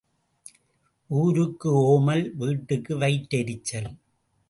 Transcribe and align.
ஊருக்கு 1.09 1.69
ஓமல் 1.83 2.35
வீட்டுக்கு 2.35 2.97
வயிற்றெரிச்சல். 2.97 3.91